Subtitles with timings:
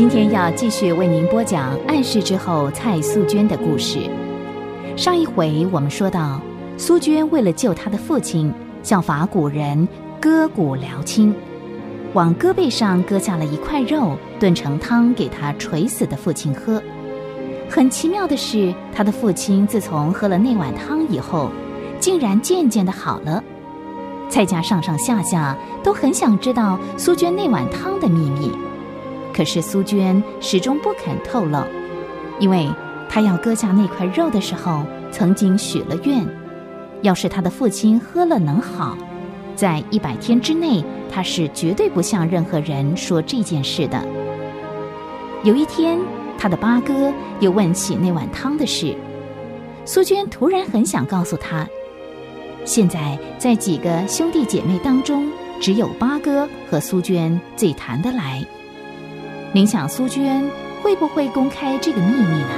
[0.00, 3.98] 今天要继续为您播讲暗示之后蔡素娟的故事。
[4.96, 6.40] 上一回我们说到，
[6.78, 8.50] 苏娟为了救她的父亲，
[8.82, 9.86] 效法古人
[10.18, 11.34] 割骨疗亲，
[12.14, 16.82] 往胳背上割下了一块肉，炖成汤给他垂死的父亲喝。
[17.68, 21.50] 很奇妙的是，他的父亲自从喝了那碗汤以后，
[21.98, 23.44] 竟然渐渐的好了。
[24.30, 25.54] 蔡家上上下下
[25.84, 28.50] 都很想知道苏娟那碗汤的秘密。
[29.32, 31.64] 可是苏娟始终不肯透露，
[32.38, 32.68] 因为
[33.08, 36.26] 她要割下那块肉的时候，曾经许了愿，
[37.02, 38.96] 要是她的父亲喝了能好，
[39.54, 44.02] 在一百天之内，她是绝对不向任何人说这件事的。
[45.42, 45.98] 有一天，
[46.38, 48.94] 她的八哥又问起那碗汤的事，
[49.84, 51.66] 苏娟突然很想告诉他，
[52.64, 55.26] 现在在几个兄弟姐妹当中，
[55.60, 58.44] 只有八哥和苏娟最谈得来。
[59.52, 60.48] 您想苏娟
[60.80, 62.54] 会不会公开这个秘密呢？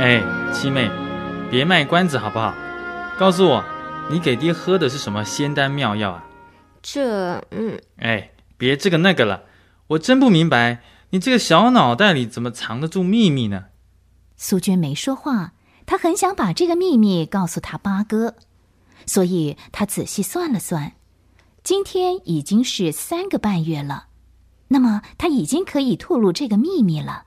[0.00, 0.20] 哎，
[0.52, 0.90] 七妹，
[1.48, 2.52] 别卖关子好不好？
[3.16, 3.64] 告诉我，
[4.10, 6.24] 你给爹喝的是什么仙丹妙药啊？
[6.82, 7.40] 这……
[7.52, 7.78] 嗯……
[7.98, 9.44] 哎，别这个那个了，
[9.86, 10.80] 我真不明白，
[11.10, 13.66] 你这个小脑袋里怎么藏得住秘密呢？
[14.36, 15.52] 苏娟没说话，
[15.86, 18.34] 她很想把这个秘密告诉她八哥。
[19.06, 20.92] 所以他仔细算了算，
[21.62, 24.06] 今天已经是三个半月了，
[24.68, 27.24] 那么他已经可以吐露这个秘密了。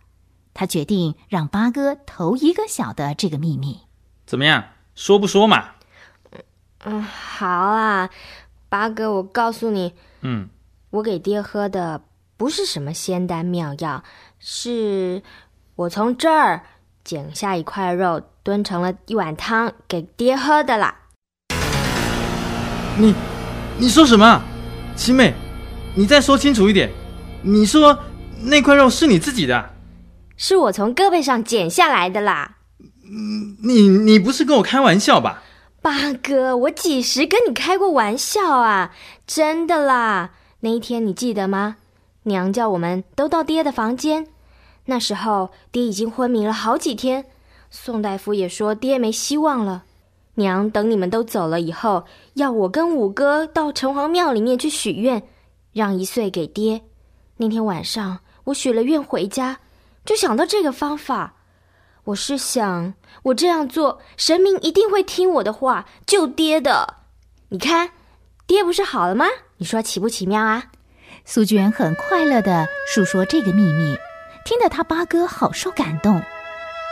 [0.53, 3.81] 他决定让八哥头一个晓得这个秘密。
[4.25, 4.63] 怎么样，
[4.95, 5.71] 说不说嘛？
[6.85, 8.09] 嗯，好啊，
[8.69, 10.49] 八哥，我告诉你，嗯，
[10.91, 12.03] 我给爹喝的
[12.37, 14.03] 不是什么仙丹妙药，
[14.37, 15.23] 是
[15.75, 16.63] 我从这儿
[17.03, 21.02] 剪下一块肉，炖成了一碗汤给爹喝的啦。
[22.95, 23.13] 你，
[23.79, 24.41] 你说什么，
[24.95, 25.33] 七妹？
[25.95, 26.91] 你再说清楚一点。
[27.41, 27.97] 你说
[28.43, 29.71] 那块肉是你自己的？
[30.37, 32.57] 是我从胳膊上剪下来的啦。
[33.63, 35.41] 你你不是跟我开玩笑吧？
[35.81, 38.91] 八哥，我几时跟你开过玩笑啊？
[39.25, 40.31] 真的啦。
[40.59, 41.77] 那一天你记得吗？
[42.23, 44.27] 娘叫我们都到爹的房间。
[44.85, 47.25] 那时候爹已经昏迷了好几天，
[47.71, 49.83] 宋大夫也说爹没希望了。
[50.35, 55.23] 娘等你们都走了以后，要我跟五哥到城隍庙里面去许愿，
[55.71, 56.81] 让一岁给爹。
[57.37, 59.59] 那天晚上我许了愿回家，
[60.03, 61.35] 就想到这个方法。
[62.05, 66.95] 我是想，我这样做，神明一定会听我的话，救爹的。
[67.49, 67.91] 你看，
[68.45, 69.25] 爹不是好了吗？
[69.57, 70.65] 你说奇不奇妙啊？
[71.25, 73.95] 苏娟很快乐的述说这个秘密，
[74.43, 76.21] 听得他八哥好受感动。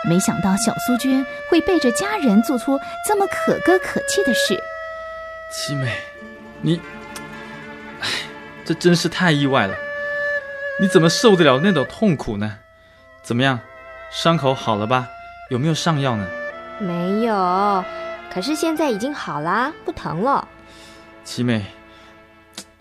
[0.08, 4.62] 没想到小苏娟会背着家人做出这么可歌可泣的事。
[5.52, 5.94] 七妹，
[6.62, 6.80] 你，
[8.00, 8.08] 唉，
[8.66, 9.76] 这真是太意外了。
[10.80, 12.58] 你怎么受得了那种痛苦呢？
[13.22, 13.60] 怎么样，
[14.12, 15.08] 伤口好了吧？
[15.50, 16.28] 有没有上药呢？
[16.80, 17.86] 没有，
[18.34, 20.48] 可是现在已经好啦，不疼了。
[21.24, 21.66] 七妹，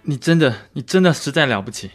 [0.02, 1.90] 你真的，你真的实在了不起。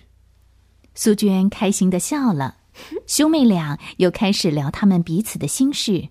[0.94, 2.58] 苏娟开心的笑了。
[3.08, 6.10] 兄妹俩又开始聊他们彼此的心事。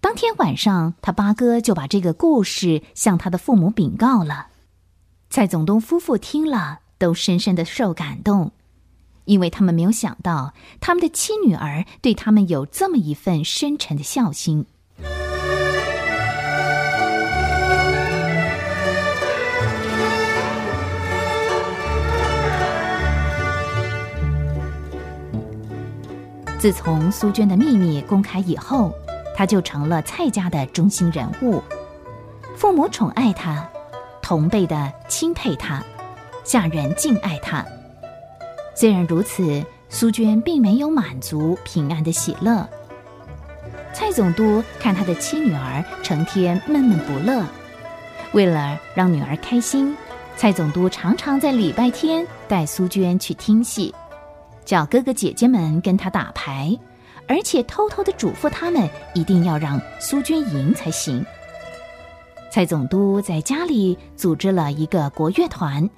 [0.00, 4.48] 当天晚上，他八哥就把这个故事向他的父母禀告了。
[5.30, 8.52] 蔡总东夫妇听了，都深深的受感动，
[9.24, 14.66] 因为他们没有想到他们的妻女儿对他们有这么一份深沉的孝心。
[26.66, 28.92] 自从苏娟的秘密公开以后，
[29.36, 31.62] 她就成了蔡家的中心人物。
[32.56, 33.64] 父母宠爱她，
[34.20, 35.80] 同辈的钦佩她，
[36.42, 37.64] 下人敬爱她。
[38.74, 42.68] 虽然如此，苏娟并没有满足平安的喜乐。
[43.92, 47.44] 蔡总督看他的妻女儿成天闷闷不乐，
[48.32, 49.96] 为了让女儿开心，
[50.36, 53.94] 蔡总督常常在礼拜天带苏娟去听戏。
[54.66, 56.76] 叫哥哥姐姐们跟他打牌，
[57.26, 61.24] 而且偷偷的嘱咐他们一定要让苏娟赢才行。
[62.50, 65.88] 蔡总督在家里组织了一个国乐团，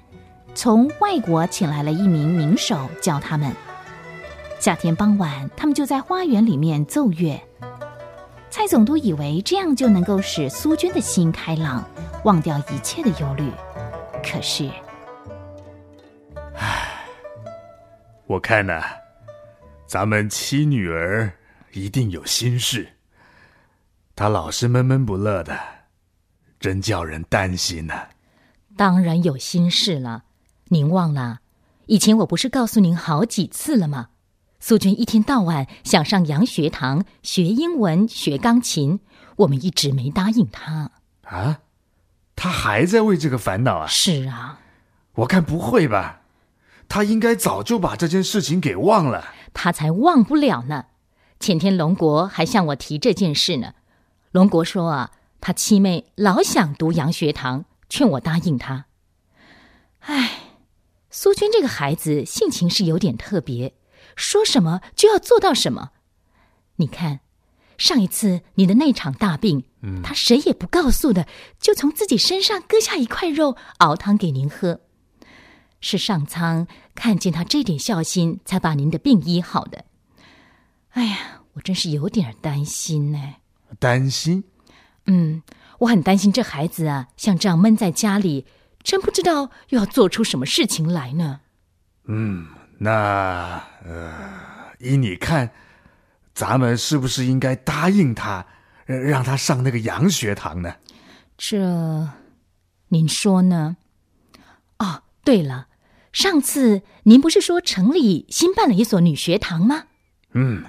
[0.53, 3.51] 从外国请来了一名名手教他们。
[4.59, 7.41] 夏天傍晚，他们就在花园里面奏乐。
[8.51, 11.83] 蔡总督以为这样就能够使苏娟的心开朗，
[12.23, 13.49] 忘掉一切的忧虑。
[14.21, 14.69] 可是。
[18.29, 18.83] 我看呐，
[19.87, 21.33] 咱们七女儿
[21.73, 22.87] 一定有心事。
[24.15, 25.59] 她老是闷闷不乐的，
[26.59, 28.07] 真叫人担心呐。
[28.77, 30.25] 当然有心事了。
[30.65, 31.39] 您忘了，
[31.87, 34.09] 以前我不是告诉您好几次了吗？
[34.59, 38.99] 苏娟一天到晚想上洋学堂学英文、学钢琴，
[39.37, 40.91] 我们一直没答应她。
[41.23, 41.61] 啊，
[42.35, 43.87] 他还在为这个烦恼啊？
[43.87, 44.59] 是啊，
[45.13, 46.21] 我看不会吧，
[46.89, 49.33] 他应该早就把这件事情给忘了。
[49.53, 50.87] 他才忘不了呢。
[51.39, 53.73] 前天龙国还向我提这件事呢。
[54.31, 58.87] 龙国说啊，他七妹老想读洋学堂，劝我答应他。
[60.01, 60.41] 唉，
[61.09, 63.75] 苏娟这个孩子性情是有点特别，
[64.15, 65.91] 说什么就要做到什么。
[66.77, 67.19] 你看，
[67.77, 71.27] 上一次你的那场大病，嗯他谁也不告诉的，
[71.59, 74.81] 就从自己身上割下一块肉熬汤给您喝。
[75.81, 79.85] 是上苍看见他这点孝心，才把您的病医好的。
[80.91, 81.17] 哎呀，
[81.53, 83.35] 我真是有点担心呢。
[83.79, 84.43] 担心？
[85.05, 85.41] 嗯，
[85.79, 88.45] 我很担心这孩子啊，像这样闷在家里，
[88.83, 91.41] 真不知道又要做出什么事情来呢。
[92.05, 92.47] 嗯，
[92.79, 94.13] 那呃，
[94.79, 95.51] 依你看，
[96.33, 98.45] 咱们是不是应该答应他，
[98.87, 100.75] 呃让他上那个洋学堂呢？
[101.37, 102.09] 这，
[102.89, 103.77] 您说呢？
[104.79, 105.67] 哦，对了，
[106.11, 109.85] 上次您不是说城里新办了一所女学堂吗？
[110.33, 110.63] 嗯，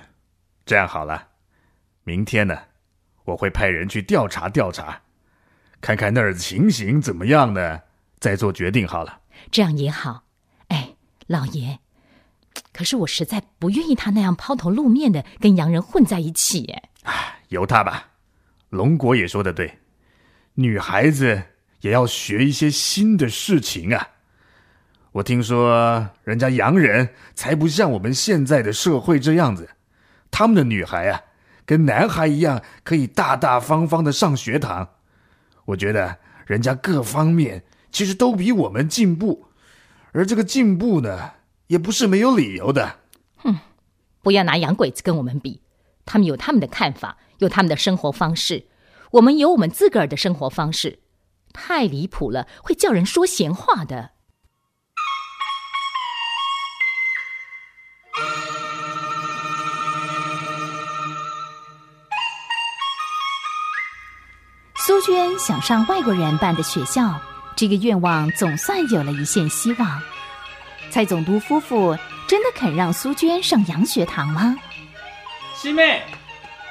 [0.66, 1.28] 这样好了，
[2.04, 2.58] 明天呢，
[3.25, 5.00] 我会派人去调查调查，
[5.81, 7.81] 看看那儿的情形怎么样呢，
[8.19, 9.20] 再做决定好了。
[9.50, 10.25] 这样也好。
[10.69, 10.94] 哎，
[11.26, 11.78] 老爷，
[12.72, 16.66] 可是我实在不愿意他那样抛头露面的跟洋人混在一起。
[17.04, 18.10] 哎，由他吧。
[18.69, 19.78] 龙国也说的对，
[20.54, 21.43] 女孩子
[21.81, 24.08] 也要学一些新的事情啊。
[25.12, 29.70] 我听说人家洋人才不像我们现在的社会这样子，
[30.30, 31.22] 他们的女孩啊，
[31.66, 34.90] 跟男孩一样可以大大方方的上学堂。
[35.64, 39.46] 我觉得人家各方面其实都比我们进步，
[40.12, 41.32] 而这个进步呢，
[41.66, 42.96] 也不是没有理由的。
[43.36, 43.58] 哼
[44.22, 45.60] 不要拿洋鬼子跟我们比，
[46.06, 48.66] 他们有他们的看法，有他们的生活方式，
[49.12, 51.00] 我们有我们自个儿的生活方式，
[51.52, 54.12] 太离谱了，会叫人说闲话的。
[64.82, 67.15] 苏娟想上外国人办的学校，
[67.55, 70.03] 这个愿望总算有了一线希望。
[70.91, 71.94] 蔡总督夫妇
[72.27, 74.56] 真的肯让苏娟上洋学堂吗？
[75.55, 76.03] 七妹，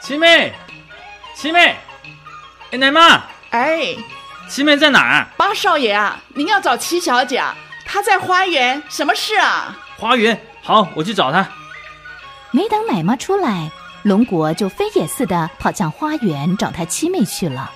[0.01, 0.51] 七妹，
[1.35, 1.75] 七妹，
[2.71, 3.21] 哎，奶妈，
[3.51, 3.95] 哎，
[4.49, 5.27] 七妹在哪儿？
[5.37, 7.55] 八少爷啊，您要找七小姐啊？
[7.85, 9.77] 她在花园，什么事啊？
[9.99, 11.47] 花园，好，我去找她。
[12.49, 13.69] 没等奶妈出来，
[14.01, 17.71] 龙国就飞也似的跑向花园找他七妹去了。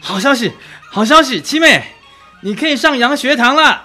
[0.00, 0.52] 好消息，
[0.90, 1.94] 好消息，七妹，
[2.42, 3.84] 你可以上洋学堂了。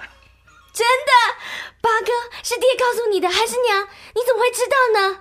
[0.72, 1.36] 真的，
[1.80, 2.12] 八哥
[2.42, 3.86] 是爹告诉你的还是娘？
[4.14, 5.20] 你怎么会知道呢？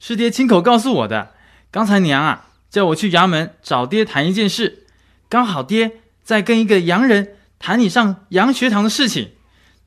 [0.00, 1.34] 是爹亲口告诉我的。
[1.70, 4.86] 刚才娘啊叫我去衙门找爹谈一件事，
[5.28, 9.34] 刚好爹在跟一个洋人谈你上洋学堂的事情。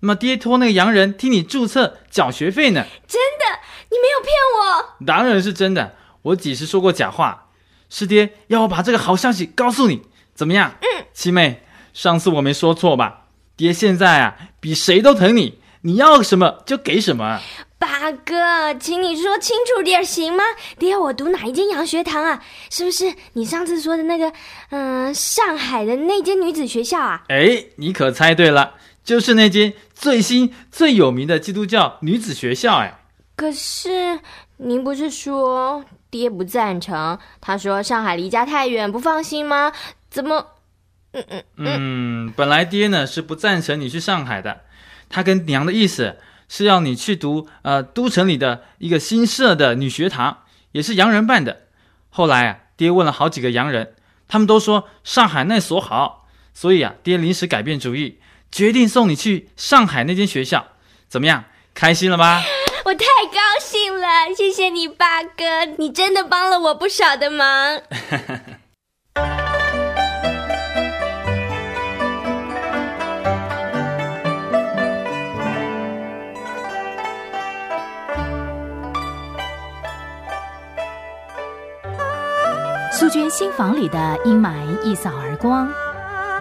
[0.01, 2.85] 那么爹托那个洋人替你注册缴学费呢？
[3.07, 3.59] 真的，
[3.89, 5.05] 你没有骗我。
[5.05, 7.50] 当然是真的，我几时说过假话？
[7.91, 10.01] 是爹要我把这个好消息告诉你，
[10.33, 10.75] 怎么样？
[10.81, 11.61] 嗯，七妹，
[11.93, 13.27] 上次我没说错吧？
[13.57, 17.41] 爹现在啊比谁都疼你，你要什么就给什么。
[17.77, 20.43] 八哥，请你说清楚点行吗？
[20.79, 22.41] 爹要我读哪一间洋学堂啊？
[22.69, 24.31] 是不是你上次说的那个，
[24.69, 27.23] 嗯、上海的那间女子学校啊？
[27.27, 32.77] 哎，你可猜对了，就是那间最新最有名的基督教女子学校。
[32.77, 32.99] 哎，
[33.35, 34.19] 可是
[34.57, 37.17] 您不是说爹不赞成？
[37.39, 39.71] 他说上海离家太远，不放心吗？
[40.09, 40.45] 怎么？
[41.13, 44.61] 嗯嗯嗯，本来爹呢是不赞成你去上海的，
[45.09, 51.63] 他跟娘的意思是要你去读呃都城里的一个新设的女学堂，也是洋人办的。
[52.09, 53.93] 后来啊，爹问了好几个洋人，
[54.27, 58.19] 他们都说上海那所好，所以啊，爹临时改变主意，
[58.51, 60.67] 决定送你去上海那间学校。
[61.09, 62.41] 怎么样，开心了吧？
[62.83, 67.79] 我太高兴了，谢谢你，八哥，你真的帮了我不少的忙。
[82.91, 85.71] 苏娟新房里的阴霾一扫而光，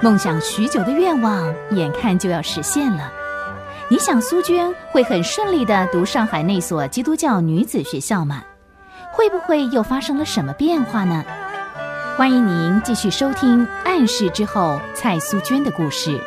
[0.01, 3.20] 梦想许久的愿望眼看就要实现了。
[3.93, 8.41] 你想苏娟会很顺利的读上海那所基督教女子学校吗？
[9.11, 11.25] 会不会又发生了什么变化呢？
[12.17, 16.21] 欢迎您继续收听《暗示之后》蔡苏娟的故事。